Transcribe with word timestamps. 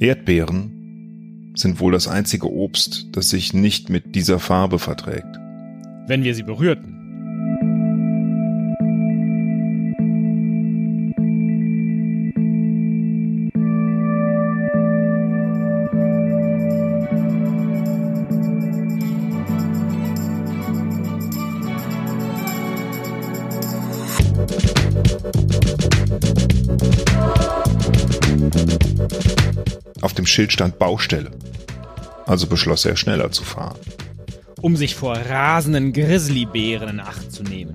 Erdbeeren 0.00 1.52
sind 1.56 1.80
wohl 1.80 1.92
das 1.92 2.06
einzige 2.06 2.52
Obst, 2.52 3.08
das 3.12 3.30
sich 3.30 3.52
nicht 3.52 3.90
mit 3.90 4.14
dieser 4.14 4.38
Farbe 4.38 4.78
verträgt. 4.78 5.38
Wenn 6.06 6.22
wir 6.22 6.34
sie 6.34 6.44
berührten. 6.44 6.97
Schild 30.28 30.52
stand 30.52 30.78
Baustelle. 30.78 31.30
Also 32.26 32.46
beschloss 32.46 32.84
er, 32.84 32.96
schneller 32.96 33.30
zu 33.32 33.44
fahren. 33.44 33.78
um 34.60 34.76
sich 34.76 34.94
vor 34.94 35.16
rasenden 35.16 35.92
Grizzlybären 35.92 36.88
in 36.88 37.00
Acht 37.00 37.32
zu 37.32 37.42
nehmen. 37.42 37.74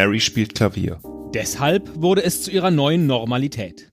Mary 0.00 0.18
spielt 0.18 0.54
Klavier. 0.54 0.98
Deshalb 1.34 1.90
wurde 1.94 2.24
es 2.24 2.42
zu 2.42 2.50
ihrer 2.50 2.70
neuen 2.70 3.06
Normalität. 3.06 3.89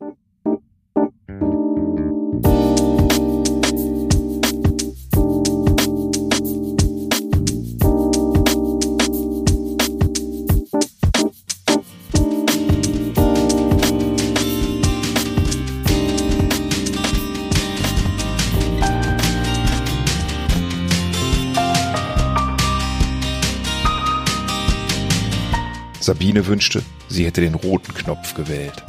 Sabine 26.07 26.47
wünschte, 26.47 26.83
sie 27.09 27.25
hätte 27.25 27.41
den 27.41 27.53
roten 27.53 27.93
Knopf 27.93 28.33
gewählt. 28.33 28.81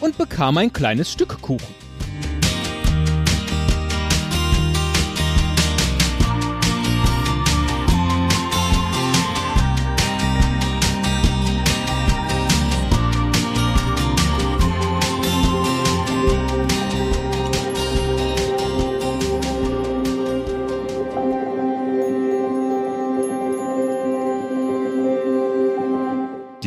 und 0.00 0.18
bekam 0.18 0.58
ein 0.58 0.70
kleines 0.70 1.10
Stück 1.10 1.40
Kuchen. 1.40 1.74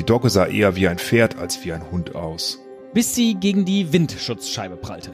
Die 0.01 0.05
Dogge 0.07 0.31
sah 0.31 0.47
eher 0.47 0.75
wie 0.75 0.87
ein 0.87 0.97
Pferd 0.97 1.37
als 1.37 1.63
wie 1.63 1.73
ein 1.73 1.91
Hund 1.91 2.15
aus. 2.15 2.57
bis 2.91 3.13
sie 3.13 3.35
gegen 3.35 3.65
die 3.65 3.93
Windschutzscheibe 3.93 4.75
prallte. 4.75 5.11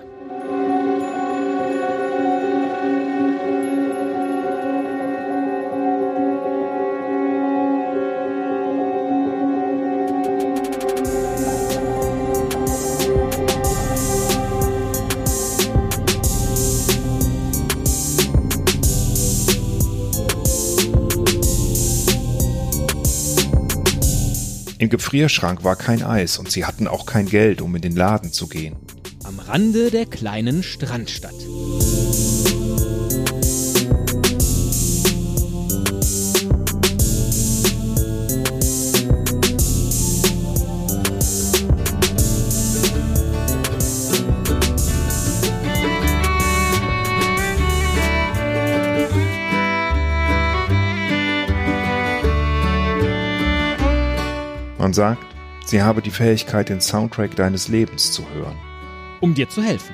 Im 24.80 24.90
Gefrierschrank 24.90 25.64
war 25.64 25.76
kein 25.76 26.04
Eis 26.04 26.38
und 26.38 26.52
sie 26.52 26.66
hatten 26.66 26.88
auch 26.88 27.06
kein 27.08 27.26
Geld, 27.26 27.62
um 27.62 27.76
in 27.76 27.82
den 27.82 27.96
Laden 27.96 28.32
zu 28.32 28.48
gehen. 28.48 28.76
Am 29.24 29.40
Rande 29.40 29.90
der 29.90 30.06
kleinen 30.06 30.62
Strandstadt. 30.62 31.34
Man 54.88 54.94
sagt, 54.94 55.36
sie 55.66 55.82
habe 55.82 56.02
die 56.02 56.12
Fähigkeit, 56.12 56.70
den 56.70 56.80
Soundtrack 56.80 57.36
deines 57.36 57.68
Lebens 57.68 58.14
zu 58.14 58.24
hören. 58.34 58.56
um 59.20 59.34
dir 59.34 59.50
zu 59.50 59.62
helfen. 59.62 59.94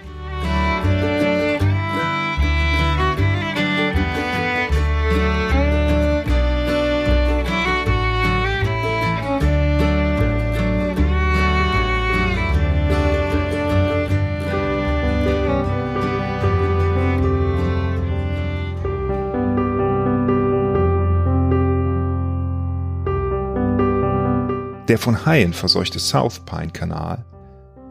Von 25.03 25.25
Haien 25.25 25.51
verseuchte 25.51 25.99
South 25.99 26.45
Pine 26.45 26.71
Kanal 26.71 27.25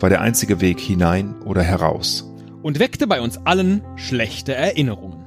war 0.01 0.09
der 0.09 0.23
einzige 0.23 0.63
Weg 0.63 0.81
hinein 0.81 1.35
oder 1.43 1.63
heraus. 1.63 2.27
Und 2.63 2.79
weckte 2.79 3.07
bei 3.07 3.21
uns 3.21 3.37
allen 3.45 3.85
schlechte 3.97 4.55
Erinnerungen. 4.55 5.22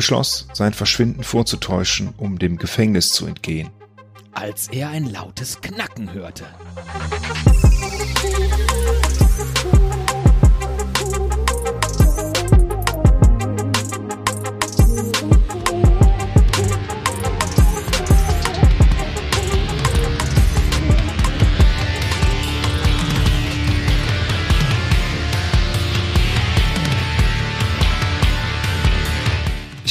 Beschloss, 0.00 0.46
sein 0.54 0.72
Verschwinden 0.72 1.24
vorzutäuschen, 1.24 2.14
um 2.16 2.38
dem 2.38 2.56
Gefängnis 2.56 3.10
zu 3.12 3.26
entgehen. 3.26 3.68
als 4.32 4.68
er 4.68 4.88
ein 4.88 5.04
lautes 5.04 5.60
Knacken 5.60 6.14
hörte. 6.14 6.46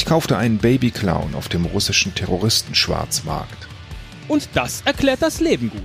Ich 0.00 0.06
kaufte 0.06 0.38
einen 0.38 0.56
Babyclown 0.56 1.34
auf 1.34 1.50
dem 1.50 1.66
russischen 1.66 2.14
Terroristenschwarzmarkt. 2.14 3.68
Und 4.28 4.48
das 4.54 4.80
erklärt 4.86 5.20
das 5.20 5.40
Leben 5.40 5.68
gut. 5.68 5.82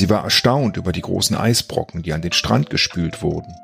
Sie 0.00 0.08
war 0.08 0.24
erstaunt 0.24 0.78
über 0.78 0.92
die 0.92 1.02
großen 1.02 1.36
Eisbrocken, 1.36 2.00
die 2.00 2.14
an 2.14 2.22
den 2.22 2.32
Strand 2.32 2.70
gespült 2.70 3.20
wurden. 3.20 3.54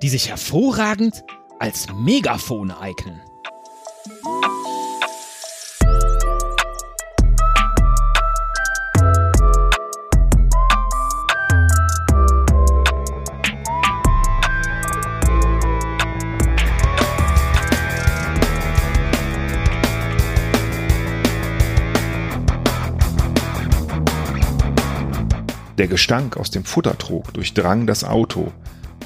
Die 0.00 0.08
sich 0.08 0.30
hervorragend 0.30 1.24
als 1.58 1.88
Megafone 1.92 2.80
eignen. 2.80 3.20
Der 25.84 25.90
Gestank 25.90 26.38
aus 26.38 26.50
dem 26.50 26.64
Futtertrog 26.64 27.34
durchdrang 27.34 27.86
das 27.86 28.04
Auto, 28.04 28.50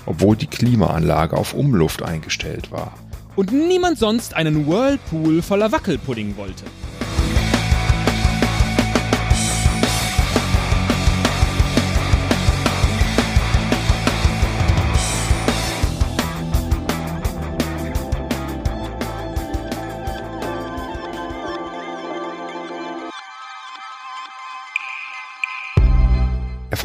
obwohl 0.06 0.36
die 0.36 0.46
Klimaanlage 0.46 1.36
auf 1.36 1.52
Umluft 1.52 2.04
eingestellt 2.04 2.70
war. 2.70 2.94
Und 3.34 3.50
niemand 3.50 3.98
sonst 3.98 4.34
einen 4.34 4.68
Whirlpool 4.68 5.42
voller 5.42 5.72
Wackelpudding 5.72 6.36
wollte. 6.36 6.62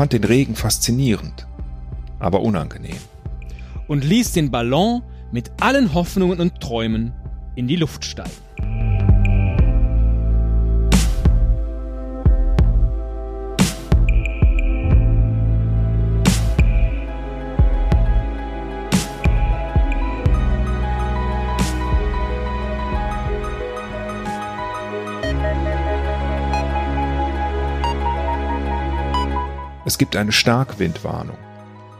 Fand 0.03 0.11
den 0.11 0.25
Regen 0.25 0.55
faszinierend, 0.57 1.47
aber 2.19 2.41
unangenehm. 2.41 2.97
Und 3.87 4.03
ließ 4.03 4.33
den 4.33 4.51
Ballon 4.51 5.01
mit 5.31 5.49
allen 5.61 5.93
Hoffnungen 5.93 6.41
und 6.41 6.59
Träumen 6.59 7.13
in 7.55 7.69
die 7.69 7.77
Luft 7.77 8.03
steigen. 8.03 8.29
Es 29.93 29.99
gibt 29.99 30.15
eine 30.15 30.31
Starkwindwarnung. 30.31 31.37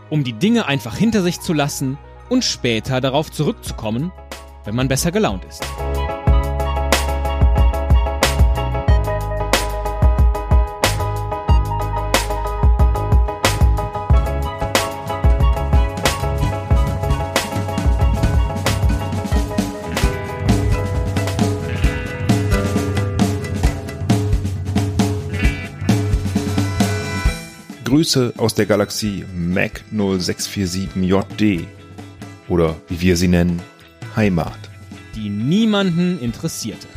Um 0.10 0.24
die 0.24 0.34
Dinge 0.34 0.66
einfach 0.66 0.98
hinter 0.98 1.22
sich 1.22 1.42
zu 1.42 1.54
lassen 1.54 2.00
und 2.28 2.44
später 2.44 3.01
darauf 3.01 3.31
zurückzukommen, 3.31 4.12
wenn 4.66 4.74
man 4.74 4.88
besser 4.88 5.12
gelaunt 5.12 5.45
ist. 5.45 5.63
Grüße 27.94 28.34
aus 28.38 28.56
der 28.56 28.66
Galaxie 28.66 29.24
MAC 29.36 29.84
0647JD 29.94 31.68
oder 32.50 32.75
wie 32.90 33.01
wir 33.01 33.16
sie 33.16 33.28
nennen, 33.28 33.62
Heimat. 34.16 34.57
Die 35.13 35.30
niemanden 35.30 36.19
interessierte. 36.19 36.88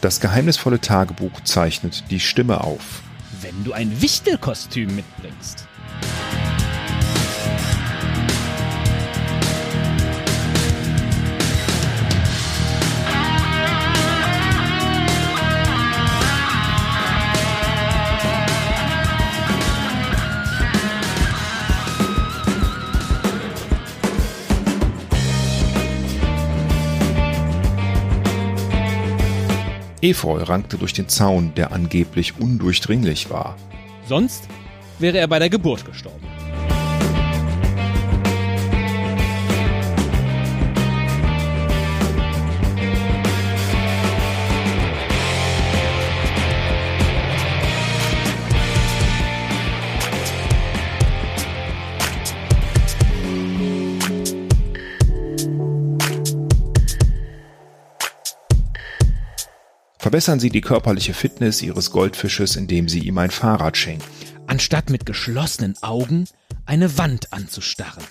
Das 0.00 0.20
geheimnisvolle 0.20 0.80
Tagebuch 0.80 1.40
zeichnet 1.44 2.04
die 2.10 2.20
Stimme 2.20 2.64
auf. 2.64 3.02
Wenn 3.42 3.64
du 3.64 3.72
ein 3.72 4.00
Wichtelkostüm 4.00 4.96
mitbringst. 4.96 5.66
Efeu 30.02 30.42
rankte 30.42 30.78
durch 30.78 30.94
den 30.94 31.08
Zaun, 31.08 31.52
der 31.54 31.72
angeblich 31.72 32.40
undurchdringlich 32.40 33.28
war. 33.30 33.56
Sonst 34.08 34.48
wäre 34.98 35.18
er 35.18 35.28
bei 35.28 35.38
der 35.38 35.50
Geburt 35.50 35.84
gestorben. 35.84 36.26
Verbessern 60.10 60.40
Sie 60.40 60.50
die 60.50 60.60
körperliche 60.60 61.14
Fitness 61.14 61.62
Ihres 61.62 61.92
Goldfisches, 61.92 62.56
indem 62.56 62.88
Sie 62.88 62.98
ihm 62.98 63.16
ein 63.18 63.30
Fahrrad 63.30 63.76
schenken. 63.76 64.02
Anstatt 64.48 64.90
mit 64.90 65.06
geschlossenen 65.06 65.80
Augen 65.84 66.24
eine 66.66 66.98
Wand 66.98 67.32
anzustarren. 67.32 68.02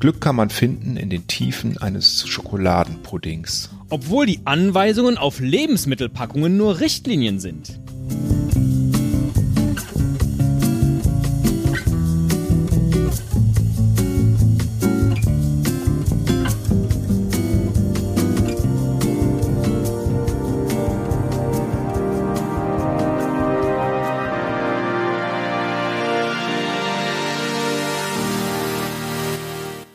Glück 0.00 0.20
kann 0.20 0.36
man 0.36 0.48
finden 0.48 0.96
in 0.96 1.10
den 1.10 1.26
Tiefen 1.26 1.78
eines 1.78 2.26
Schokoladenpuddings. 2.28 3.70
Obwohl 3.90 4.26
die 4.26 4.40
Anweisungen 4.44 5.18
auf 5.18 5.40
Lebensmittelpackungen 5.40 6.56
nur 6.56 6.78
Richtlinien 6.78 7.40
sind. 7.40 7.80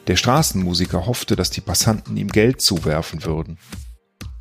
Der 0.08 0.18
Straßenmusiker 0.18 1.06
hoffte, 1.06 1.38
dass 1.38 1.50
die 1.50 1.62
Passanten 1.62 2.18
ihm 2.18 2.28
Geld 2.28 2.62
zuwerfen 2.62 3.24
würden. 3.24 3.58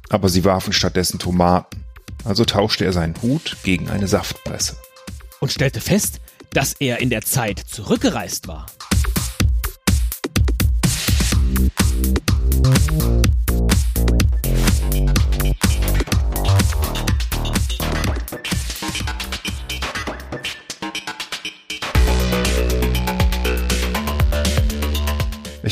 Aber 0.09 0.29
sie 0.29 0.45
warfen 0.45 0.73
stattdessen 0.73 1.21
Tomaten, 1.21 1.85
also 2.25 2.45
tauschte 2.45 2.85
er 2.85 2.93
seinen 2.93 3.21
Hut 3.23 3.57
gegen 3.63 3.89
eine 3.89 4.09
Saftpresse. 4.09 4.77
Und 5.41 5.53
stellte 5.53 5.81
fest, 5.81 6.21
dass 6.51 6.75
er 6.75 7.01
in 7.01 7.11
der 7.11 7.23
Zeit 7.23 7.61
zurückgereist 7.61 8.49
war. 8.49 8.67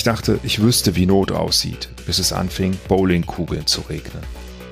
Ich 0.00 0.04
dachte, 0.04 0.40
ich 0.44 0.62
wüsste, 0.62 0.96
wie 0.96 1.04
Not 1.04 1.30
aussieht, 1.30 1.90
bis 2.06 2.18
es 2.20 2.32
anfing, 2.32 2.74
Bowlingkugeln 2.88 3.66
zu 3.66 3.82
regnen. 3.82 4.22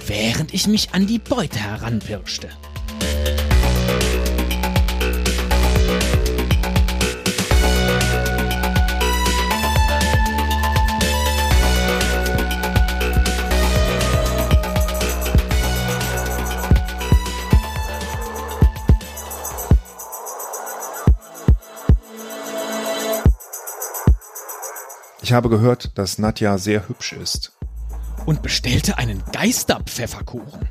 Während 0.07 0.55
ich 0.55 0.67
mich 0.67 0.95
an 0.95 1.07
die 1.07 1.19
Beute 1.19 1.59
heranpirschte. 1.59 2.49
Ich 25.29 25.35
habe 25.35 25.51
gehört, 25.51 25.99
dass 25.99 26.17
Nadja 26.17 26.57
sehr 26.57 26.89
hübsch 26.89 27.13
ist. 27.13 27.53
Und 28.25 28.41
bestellte 28.41 28.97
einen 28.97 29.23
Geisterpfefferkuchen. 29.31 30.67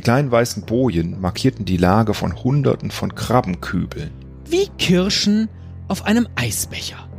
Die 0.00 0.04
kleinen 0.04 0.30
weißen 0.30 0.62
Bojen 0.62 1.20
markierten 1.20 1.66
die 1.66 1.76
Lage 1.76 2.14
von 2.14 2.42
Hunderten 2.42 2.90
von 2.90 3.14
Krabbenkübeln. 3.14 4.10
Wie 4.48 4.66
Kirschen 4.78 5.50
auf 5.88 6.06
einem 6.06 6.26
Eisbecher. 6.36 7.09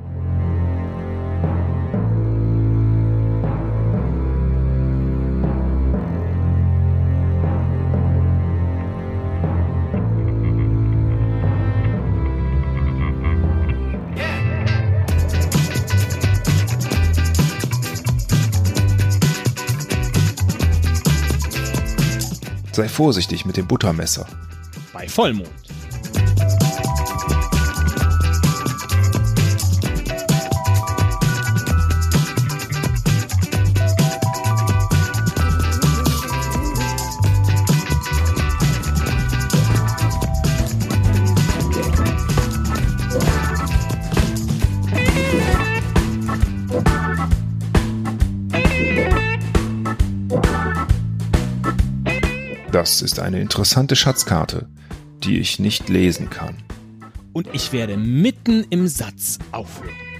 Sei 22.74 22.88
vorsichtig 22.88 23.46
mit 23.46 23.58
dem 23.58 23.68
Buttermesser. 23.68 24.26
Bei 24.94 25.08
Vollmond. 25.08 25.50
Das 52.72 53.02
ist 53.02 53.20
eine 53.20 53.42
interessante 53.42 53.98
Schatzkarte, 53.98 54.70
die 55.24 55.40
ich 55.40 55.60
nicht 55.60 55.90
lesen 55.90 56.30
kann. 56.30 56.56
Und 57.34 57.50
ich 57.52 57.74
werde 57.74 57.98
mitten 57.98 58.66
im 58.70 58.88
Satz 58.88 59.40
aufhören. 59.52 60.11